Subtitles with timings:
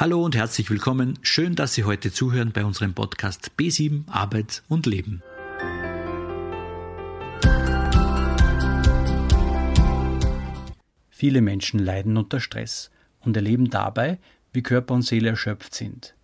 [0.00, 1.18] Hallo und herzlich willkommen.
[1.20, 5.22] Schön, dass Sie heute zuhören bei unserem Podcast B7 Arbeit und Leben.
[11.10, 14.18] Viele Menschen leiden unter Stress und erleben dabei,
[14.54, 16.14] wie Körper und Seele erschöpft sind.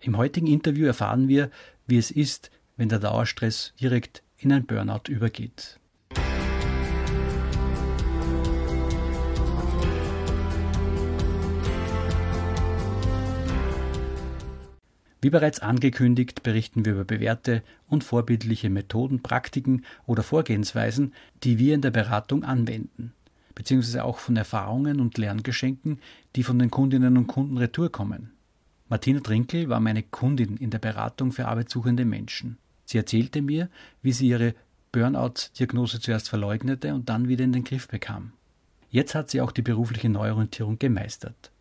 [0.00, 1.52] Im heutigen Interview erfahren wir,
[1.86, 5.78] wie es ist, wenn der Dauerstress direkt in ein Burnout übergeht.
[15.22, 21.12] Wie bereits angekündigt, berichten wir über bewährte und vorbildliche Methoden, Praktiken oder Vorgehensweisen,
[21.44, 23.12] die wir in der Beratung anwenden,
[23.54, 25.98] beziehungsweise auch von Erfahrungen und Lerngeschenken,
[26.36, 28.32] die von den Kundinnen und Kunden retour kommen.
[28.88, 32.56] Martina Trinkel war meine Kundin in der Beratung für arbeitssuchende Menschen.
[32.86, 33.68] Sie erzählte mir,
[34.02, 34.54] wie sie ihre
[34.92, 38.32] Burnout-Diagnose zuerst verleugnete und dann wieder in den Griff bekam.
[38.90, 41.52] Jetzt hat sie auch die berufliche Neuorientierung gemeistert.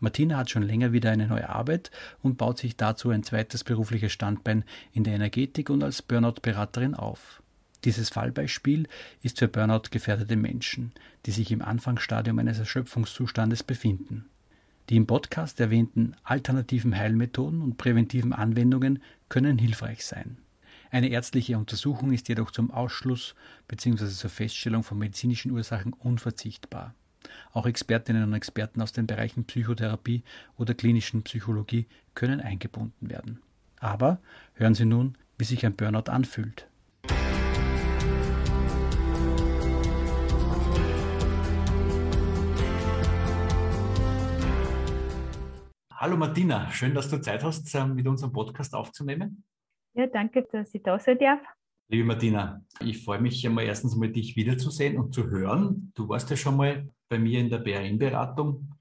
[0.00, 1.90] Martina hat schon länger wieder eine neue Arbeit
[2.22, 7.42] und baut sich dazu ein zweites berufliches Standbein in der Energetik und als Burnout-Beraterin auf.
[7.84, 8.88] Dieses Fallbeispiel
[9.22, 10.92] ist für Burnout gefährdete Menschen,
[11.26, 14.28] die sich im Anfangsstadium eines Erschöpfungszustandes befinden.
[14.88, 20.38] Die im Podcast erwähnten alternativen Heilmethoden und präventiven Anwendungen können hilfreich sein.
[20.90, 23.34] Eine ärztliche Untersuchung ist jedoch zum Ausschluss
[23.68, 24.06] bzw.
[24.06, 26.94] zur Feststellung von medizinischen Ursachen unverzichtbar.
[27.52, 30.22] Auch Expertinnen und Experten aus den Bereichen Psychotherapie
[30.56, 33.42] oder klinischen Psychologie können eingebunden werden.
[33.80, 34.18] Aber
[34.54, 36.68] hören Sie nun, wie sich ein Burnout anfühlt.
[46.00, 49.42] Hallo Martina, schön, dass du Zeit hast, ähm, mit unserem Podcast aufzunehmen.
[49.94, 51.40] Ja, danke, dass ich da sein darf.
[51.90, 55.90] Liebe Martina, ich freue mich einmal erstens mal, dich wiederzusehen und zu hören.
[55.94, 58.74] Du warst ja schon mal bei mir in der BRN-Beratung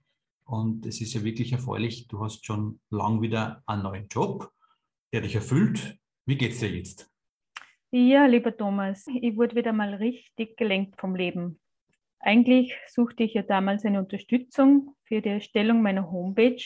[0.44, 2.09] und es ist ja wirklich erfreulich.
[2.09, 4.51] Du hast schon lang wieder einen neuen Job,
[5.13, 5.97] der dich erfüllt.
[6.25, 7.09] Wie geht's dir jetzt?
[7.91, 11.62] Ja, lieber Thomas, ich wurde wieder mal richtig gelenkt vom Leben.
[12.19, 16.62] Eigentlich suchte ich ja damals eine Unterstützung für die Erstellung meiner Homepage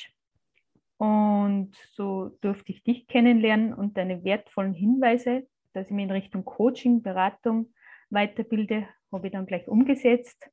[0.98, 6.46] und so durfte ich dich kennenlernen und deine wertvollen Hinweise dass ich mich in Richtung
[6.46, 7.74] Coaching, Beratung
[8.10, 10.50] weiterbilde, habe ich dann gleich umgesetzt.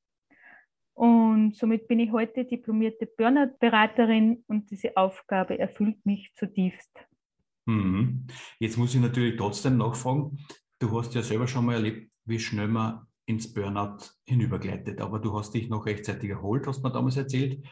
[0.95, 6.91] Und somit bin ich heute diplomierte Burnout-Beraterin und diese Aufgabe erfüllt mich zutiefst.
[7.67, 8.27] Mhm.
[8.59, 10.39] Jetzt muss ich natürlich trotzdem nachfragen,
[10.81, 15.39] du hast ja selber schon mal erlebt, wie schnell man ins Burnout hinübergleitet, aber du
[15.39, 17.65] hast dich noch rechtzeitig erholt, hast du mir damals erzählt.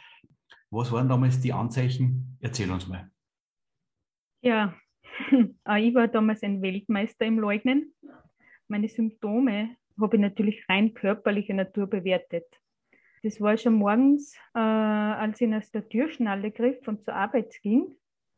[0.71, 2.37] Was waren damals die Anzeichen?
[2.41, 3.11] Erzähl uns mal.
[4.43, 4.75] Ja,
[5.79, 7.95] ich war damals ein Weltmeister im Leugnen.
[8.69, 12.45] Meine Symptome habe ich natürlich rein körperlicher Natur bewertet.
[13.23, 17.97] Das war schon morgens, äh, als ich aus der Türschnalle griff und zur Arbeit ging,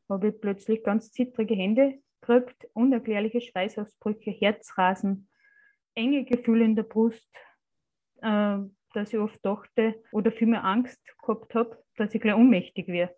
[0.09, 5.28] habe ich plötzlich ganz zittrige Hände gekriegt, unerklärliche Schweißausbrüche, Herzrasen,
[5.95, 7.31] enge Gefühle in der Brust,
[8.22, 8.59] äh,
[8.95, 13.15] dass ich oft dachte oder vielmehr Angst gehabt habe, dass ich gleich ohnmächtig wäre.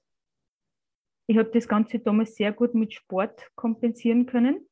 [1.30, 4.66] Ich habe das Ganze damals sehr gut mit Sport kompensieren können.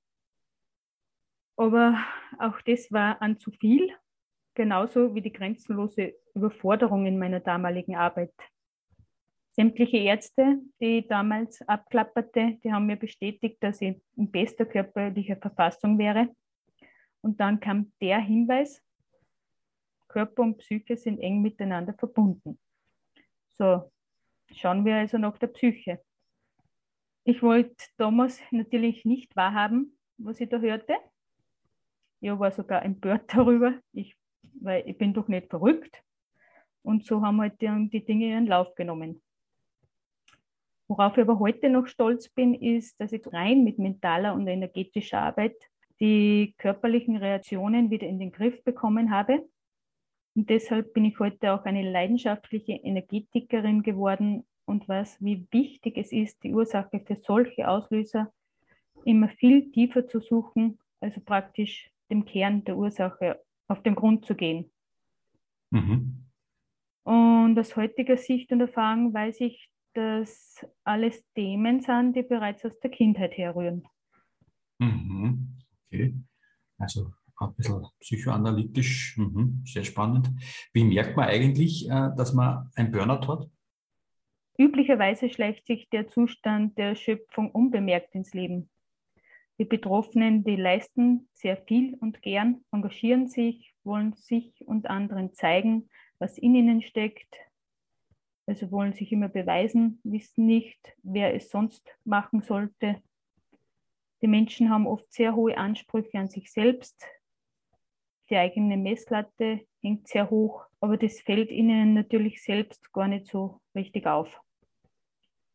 [1.56, 1.96] Aber
[2.36, 3.94] auch das war an zu viel,
[4.54, 8.34] genauso wie die grenzenlose Überforderung in meiner damaligen Arbeit.
[9.52, 15.36] Sämtliche Ärzte, die ich damals abklapperte, die haben mir bestätigt, dass ich in bester körperlicher
[15.36, 16.34] Verfassung wäre.
[17.20, 18.82] Und dann kam der Hinweis,
[20.08, 22.58] Körper und Psyche sind eng miteinander verbunden.
[23.50, 23.92] So,
[24.50, 26.00] schauen wir also nach der Psyche.
[27.28, 30.94] Ich wollte damals natürlich nicht wahrhaben, was ich da hörte.
[32.20, 34.16] Ich war sogar empört darüber, ich,
[34.54, 36.02] weil ich bin doch nicht verrückt.
[36.80, 39.20] Und so haben halt die, die Dinge ihren Lauf genommen.
[40.86, 45.20] Worauf ich aber heute noch stolz bin, ist, dass ich rein mit mentaler und energetischer
[45.20, 45.56] Arbeit
[46.00, 49.46] die körperlichen Reaktionen wieder in den Griff bekommen habe.
[50.34, 56.12] Und deshalb bin ich heute auch eine leidenschaftliche Energetikerin geworden und weiß, wie wichtig es
[56.12, 58.32] ist, die Ursache für solche Auslöser
[59.04, 64.34] immer viel tiefer zu suchen, also praktisch dem Kern der Ursache auf den Grund zu
[64.34, 64.70] gehen.
[65.70, 66.26] Mhm.
[67.04, 72.78] Und aus heutiger Sicht und Erfahrung weiß ich, dass alles Themen sind, die bereits aus
[72.80, 73.84] der Kindheit herrühren.
[74.78, 75.58] Mhm.
[75.86, 76.14] Okay.
[76.76, 79.62] Also ein bisschen psychoanalytisch, mhm.
[79.64, 80.30] sehr spannend.
[80.72, 83.48] Wie merkt man eigentlich, äh, dass man ein Burnout hat?
[84.58, 88.68] Üblicherweise schleicht sich der Zustand der Erschöpfung unbemerkt ins Leben.
[89.60, 95.88] Die Betroffenen, die leisten sehr viel und gern, engagieren sich, wollen sich und anderen zeigen,
[96.18, 97.36] was in ihnen steckt.
[98.46, 103.00] Also wollen sich immer beweisen, wissen nicht, wer es sonst machen sollte.
[104.22, 107.04] Die Menschen haben oft sehr hohe Ansprüche an sich selbst.
[108.30, 113.60] Die eigene Messlatte hängt sehr hoch, aber das fällt ihnen natürlich selbst gar nicht so
[113.74, 114.40] richtig auf.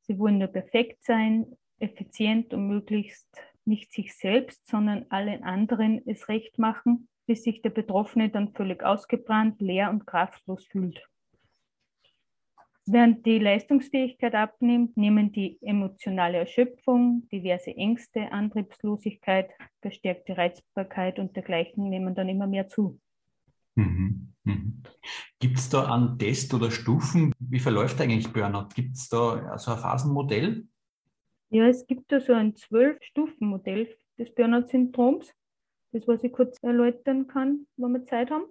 [0.03, 1.45] Sie wollen nur perfekt sein,
[1.79, 3.27] effizient und möglichst
[3.65, 8.83] nicht sich selbst, sondern allen anderen es recht machen, bis sich der Betroffene dann völlig
[8.83, 11.01] ausgebrannt, leer und kraftlos fühlt.
[12.85, 19.51] Während die Leistungsfähigkeit abnimmt, nehmen die emotionale Erschöpfung, diverse Ängste, Antriebslosigkeit,
[19.81, 22.99] verstärkte Reizbarkeit und dergleichen nehmen dann immer mehr zu.
[23.75, 24.33] Mhm.
[24.44, 24.83] Mhm.
[25.39, 27.32] Gibt es da einen Test oder Stufen?
[27.53, 28.69] Wie verläuft eigentlich Burnout?
[28.73, 30.67] Gibt es da so ein Phasenmodell?
[31.51, 35.31] Ja, es gibt da so ein Zwölf-Stufen-Modell des Burnout-Syndroms,
[35.91, 38.45] das was ich kurz erläutern kann, wenn wir Zeit haben.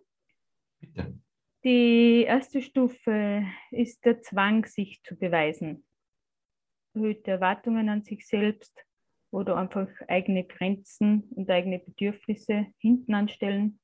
[0.78, 1.19] Bitte.
[1.64, 5.84] Die erste Stufe ist der Zwang, sich zu beweisen.
[6.94, 8.87] Erhöhte Erwartungen an sich selbst
[9.32, 13.81] oder einfach eigene Grenzen und eigene Bedürfnisse hinten anstellen.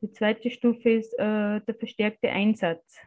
[0.00, 2.98] Die zweite Stufe ist äh, der verstärkte Einsatz,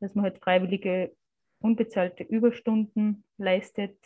[0.00, 1.14] dass man halt freiwillige,
[1.60, 3.96] unbezahlte Überstunden leistet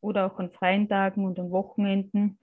[0.00, 2.38] oder auch an freien Tagen und an Wochenenden.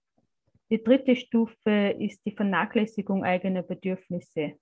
[0.70, 4.60] Die dritte Stufe ist die Vernachlässigung eigener Bedürfnisse.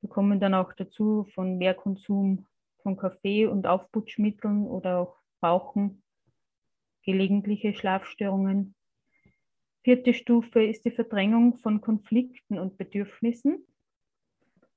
[0.00, 2.46] Wir kommen dann auch dazu von Mehrkonsum
[2.82, 6.02] von Kaffee und Aufputschmitteln oder auch Rauchen,
[7.02, 8.74] gelegentliche Schlafstörungen.
[9.82, 13.66] Vierte Stufe ist die Verdrängung von Konflikten und Bedürfnissen.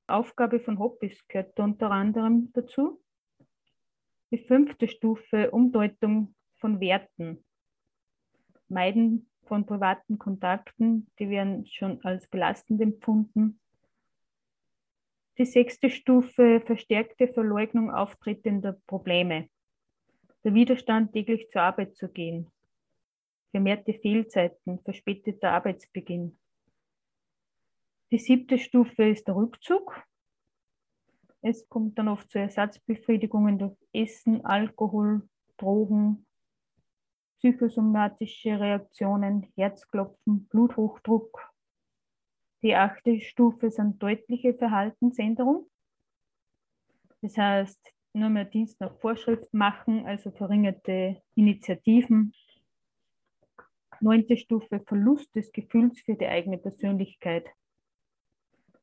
[0.08, 3.00] Aufgabe von Hobbys gehört unter anderem dazu.
[4.30, 7.44] Die fünfte Stufe Umdeutung von Werten.
[8.68, 13.60] Meiden von privaten Kontakten, die werden schon als belastend empfunden.
[15.38, 19.48] Die sechste Stufe verstärkte Verleugnung auftretender Probleme.
[20.44, 22.50] Der Widerstand, täglich zur Arbeit zu gehen.
[23.50, 26.38] Vermehrte Fehlzeiten, verspäteter Arbeitsbeginn.
[28.10, 30.02] Die siebte Stufe ist der Rückzug.
[31.42, 36.26] Es kommt dann oft zu Ersatzbefriedigungen durch Essen, Alkohol, Drogen,
[37.38, 41.48] psychosomatische Reaktionen, Herzklopfen, Bluthochdruck,
[42.62, 45.70] die achte Stufe sind deutliche Verhaltensänderungen.
[47.22, 52.32] Das heißt, nur mehr Dienst nach Vorschrift machen, also verringerte Initiativen.
[54.00, 57.46] Neunte Stufe Verlust des Gefühls für die eigene Persönlichkeit.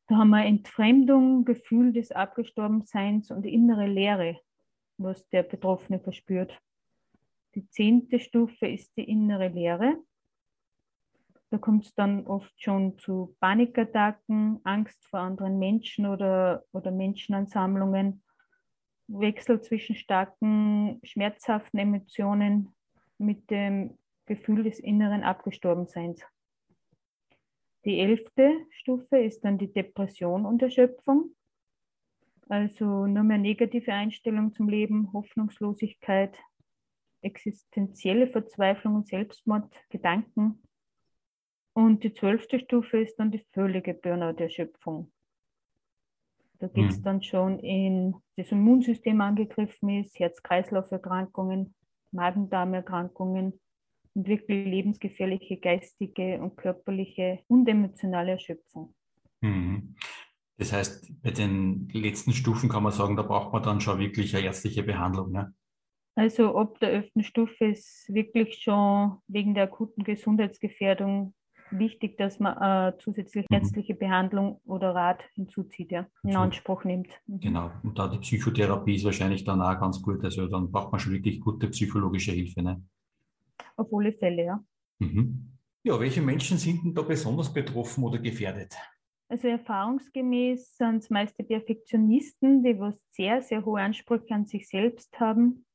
[0.08, 4.38] Da haben wir Entfremdung, Gefühl des Abgestorbenseins und innere Leere,
[4.98, 6.60] was der Betroffene verspürt.
[7.56, 9.96] Die zehnte Stufe ist die innere Leere.
[11.50, 18.22] Da kommt es dann oft schon zu Panikattacken, Angst vor anderen Menschen oder, oder Menschenansammlungen,
[19.08, 22.74] Wechsel zwischen starken, schmerzhaften Emotionen
[23.18, 26.22] mit dem Gefühl des inneren Abgestorbenseins.
[27.86, 31.34] Die elfte Stufe ist dann die Depression und Erschöpfung.
[32.48, 36.36] Also nur mehr negative Einstellung zum Leben, Hoffnungslosigkeit,
[37.22, 40.62] existenzielle Verzweiflung und Selbstmordgedanken,
[41.76, 45.12] und die zwölfte Stufe ist dann die völlige Burnout-Erschöpfung.
[46.58, 47.02] Da geht es mhm.
[47.02, 51.74] dann schon in das Immunsystem angegriffen ist, Herz-Kreislauf-Erkrankungen,
[52.12, 53.60] Magen-Darm-Erkrankungen
[54.24, 58.94] wirklich lebensgefährliche geistige und körperliche und emotionale Erschöpfung.
[59.40, 59.94] Mhm.
[60.58, 64.34] Das heißt, bei den letzten Stufen kann man sagen, da braucht man dann schon wirklich
[64.34, 65.32] eine ärztliche Behandlung.
[65.32, 65.54] Ne?
[66.14, 71.34] Also ab der elften Stufe ist wirklich schon wegen der akuten Gesundheitsgefährdung
[71.70, 73.56] wichtig, dass man äh, zusätzlich mhm.
[73.56, 76.38] ärztliche Behandlung oder Rat hinzuzieht, ja, in so.
[76.38, 77.08] Anspruch nimmt.
[77.26, 77.40] Mhm.
[77.40, 77.70] Genau.
[77.82, 80.24] Und da die Psychotherapie ist wahrscheinlich dann auch ganz gut.
[80.24, 82.62] Also dann braucht man schon wirklich gute psychologische Hilfe.
[82.62, 82.82] Ne?
[83.76, 84.64] Auf alle Fälle, ja.
[84.98, 85.52] Mhm.
[85.82, 88.76] Ja, welche Menschen sind denn da besonders betroffen oder gefährdet?
[89.28, 94.68] Also erfahrungsgemäß sind es meist die Perfektionisten, die was sehr, sehr hohe Ansprüche an sich
[94.68, 95.66] selbst haben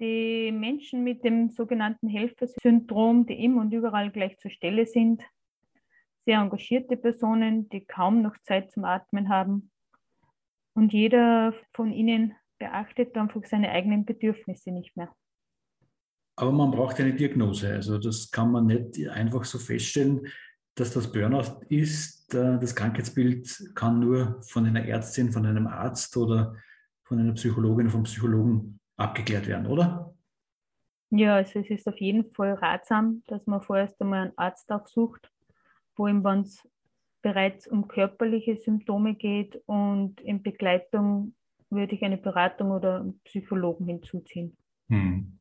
[0.00, 5.22] die Menschen mit dem sogenannten Helfersyndrom, die immer und überall gleich zur Stelle sind,
[6.24, 9.70] sehr engagierte Personen, die kaum noch Zeit zum Atmen haben.
[10.74, 15.14] Und jeder von ihnen beachtet einfach seine eigenen Bedürfnisse nicht mehr.
[16.40, 17.70] Aber man braucht eine Diagnose.
[17.70, 20.26] Also das kann man nicht einfach so feststellen,
[20.74, 22.32] dass das Burnout ist.
[22.32, 26.56] Das Krankheitsbild kann nur von einer Ärztin, von einem Arzt oder
[27.02, 30.14] von einer Psychologin, vom Psychologen abgeklärt werden, oder?
[31.10, 35.30] Ja, also es ist auf jeden Fall ratsam, dass man vorerst einmal einen Arzt aufsucht,
[35.94, 36.66] vor allem wenn es
[37.20, 41.34] bereits um körperliche Symptome geht und in Begleitung
[41.68, 44.56] würde ich eine Beratung oder einen Psychologen hinzuziehen.
[44.88, 45.39] Hm.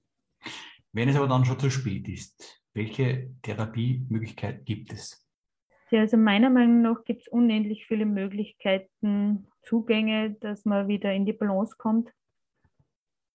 [0.92, 5.26] Wenn es aber dann schon zu spät ist, welche Therapiemöglichkeit gibt es?
[5.92, 11.26] Ja, also meiner Meinung nach gibt es unendlich viele Möglichkeiten, Zugänge, dass man wieder in
[11.26, 12.12] die Balance kommt.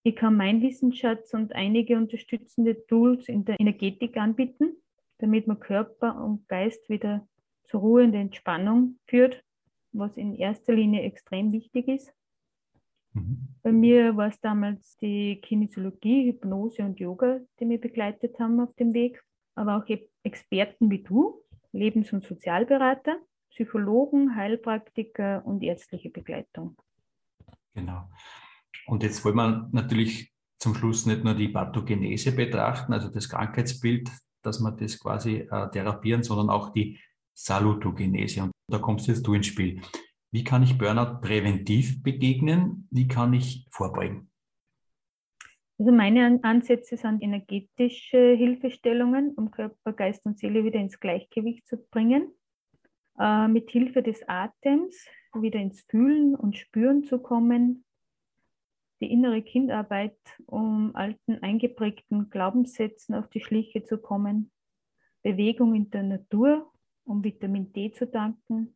[0.03, 4.75] Ich kann meinen Wissensschatz und einige unterstützende Tools in der Energetik anbieten,
[5.17, 7.27] damit man Körper und Geist wieder
[7.63, 9.43] zur Ruhe und Entspannung führt,
[9.91, 12.13] was in erster Linie extrem wichtig ist.
[13.15, 13.47] Mhm.
[13.63, 18.73] Bei mir war es damals die Kinesiologie, Hypnose und Yoga, die mich begleitet haben auf
[18.75, 19.23] dem Weg,
[19.55, 19.85] aber auch
[20.23, 21.41] Experten wie du,
[21.71, 23.17] Lebens- und Sozialberater,
[23.49, 26.75] Psychologen, Heilpraktiker und ärztliche Begleitung.
[27.73, 28.09] Genau.
[28.85, 34.11] Und jetzt wollen wir natürlich zum Schluss nicht nur die Pathogenese betrachten, also das Krankheitsbild,
[34.41, 36.99] dass wir das quasi äh, therapieren, sondern auch die
[37.33, 38.43] Salutogenese.
[38.43, 39.81] Und da kommst jetzt du ins Spiel.
[40.35, 42.89] Wie kann ich Burnout präventiv begegnen?
[42.91, 44.29] Wie kann ich vorbeugen?
[45.79, 51.77] Also meine Ansätze sind energetische Hilfestellungen, um Körper, Geist und Seele wieder ins Gleichgewicht zu
[51.89, 52.33] bringen.
[53.17, 57.85] Äh, mit Hilfe des Atems wieder ins Fühlen und Spüren zu kommen,
[58.99, 64.51] die innere Kindarbeit, um alten eingeprägten Glaubenssätzen auf die Schliche zu kommen,
[65.23, 66.73] Bewegung in der Natur,
[67.05, 68.75] um Vitamin D zu danken.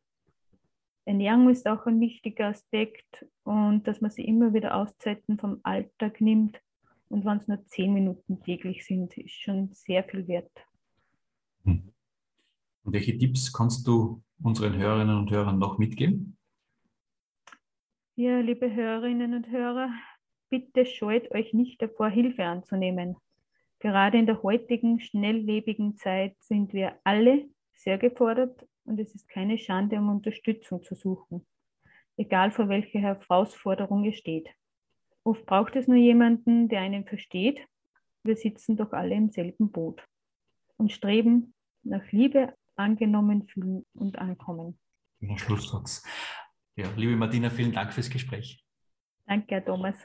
[1.09, 6.21] Ernährung ist auch ein wichtiger Aspekt und dass man sich immer wieder Auszeiten vom Alltag
[6.21, 6.61] nimmt.
[7.07, 10.51] Und wenn es nur zehn Minuten täglich sind, ist schon sehr viel wert.
[11.63, 11.91] Hm.
[12.83, 16.37] Und welche Tipps kannst du unseren Hörerinnen und Hörern noch mitgeben?
[18.15, 19.89] Ja, liebe Hörerinnen und Hörer,
[20.49, 23.15] bitte scheut euch nicht davor, Hilfe anzunehmen.
[23.79, 29.57] Gerade in der heutigen, schnelllebigen Zeit sind wir alle sehr gefordert und es ist keine
[29.57, 31.45] Schande, um Unterstützung zu suchen,
[32.17, 34.49] egal vor welcher Herausforderung ihr steht.
[35.23, 37.65] Oft braucht es nur jemanden, der einen versteht.
[38.23, 40.03] Wir sitzen doch alle im selben Boot
[40.77, 41.53] und streben
[41.83, 44.79] nach Liebe, angenommen fühlen und ankommen.
[45.35, 46.03] Schlusssatz.
[46.75, 48.63] Ja, liebe Martina, vielen Dank fürs Gespräch.
[49.25, 49.95] Danke, Herr Thomas.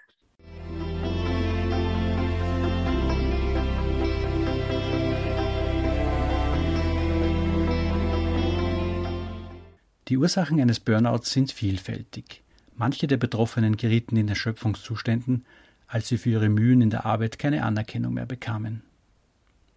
[10.08, 12.42] Die Ursachen eines Burnouts sind vielfältig.
[12.76, 15.46] Manche der Betroffenen gerieten in Erschöpfungszuständen,
[15.86, 18.82] als sie für ihre Mühen in der Arbeit keine Anerkennung mehr bekamen.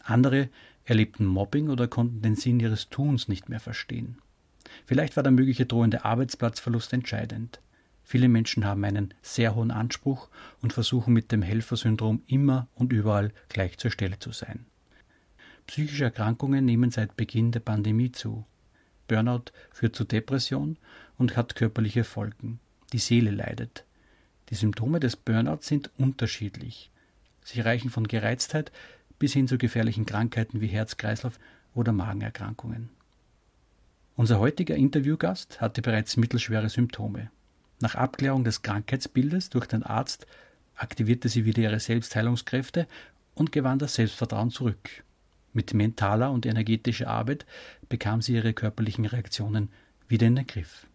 [0.04, 0.50] Andere
[0.84, 4.18] erlebten Mobbing oder konnten den Sinn ihres Tuns nicht mehr verstehen.
[4.86, 7.62] Vielleicht war der mögliche drohende Arbeitsplatzverlust entscheidend.
[8.04, 10.30] Viele Menschen haben einen sehr hohen Anspruch
[10.62, 14.66] und versuchen mit dem Helfersyndrom immer und überall gleich zur Stelle zu sein.
[15.68, 18.46] Psychische Erkrankungen nehmen seit Beginn der Pandemie zu.
[19.08, 20.78] Burnout führt zu Depression
[21.18, 22.60] und hat körperliche Folgen.
[22.94, 23.84] Die Seele leidet.
[24.50, 26.90] Die Symptome des Burnouts sind unterschiedlich.
[27.44, 28.72] Sie reichen von Gereiztheit
[29.20, 31.40] bis hin zu gefährlichen Krankheiten wie Herz-Kreislauf
[31.74, 32.90] oder Magenerkrankungen.
[34.16, 37.30] Unser heutiger Interviewgast hatte bereits mittelschwere Symptome.
[37.80, 40.26] Nach Abklärung des Krankheitsbildes durch den Arzt
[40.76, 42.88] aktivierte sie wieder ihre Selbstheilungskräfte
[43.36, 45.04] und gewann das Selbstvertrauen zurück.
[45.58, 47.48] Mit mentaler und energetischer Arbeit
[47.90, 49.70] bekam sie ihre körperlichen Reaktionen
[50.08, 50.86] wieder in den Griff.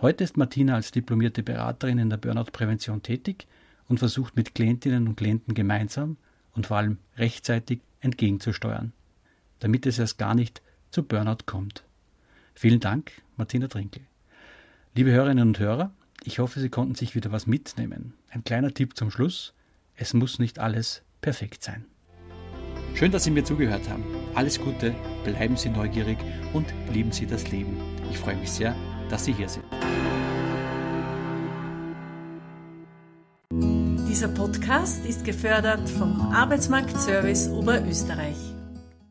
[0.00, 3.48] Heute ist Martina als diplomierte Beraterin in der Burnout-Prävention tätig
[3.88, 6.18] und versucht mit Klientinnen und Klienten gemeinsam
[6.52, 8.92] und vor allem rechtzeitig entgegenzusteuern,
[9.58, 11.82] damit es erst gar nicht zu Burnout kommt.
[12.54, 14.02] Vielen Dank, Martina Trinkel.
[14.94, 15.90] Liebe Hörerinnen und Hörer,
[16.22, 18.14] ich hoffe, Sie konnten sich wieder was mitnehmen.
[18.30, 19.52] Ein kleiner Tipp zum Schluss.
[19.96, 21.86] Es muss nicht alles perfekt sein.
[22.96, 24.02] Schön, dass Sie mir zugehört haben.
[24.34, 26.16] Alles Gute, bleiben Sie neugierig
[26.54, 27.76] und lieben Sie das Leben.
[28.10, 28.74] Ich freue mich sehr,
[29.10, 29.64] dass Sie hier sind.
[34.08, 38.55] Dieser Podcast ist gefördert vom Arbeitsmarktservice Oberösterreich.